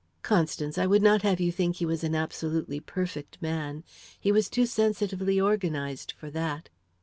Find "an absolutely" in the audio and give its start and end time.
2.03-2.79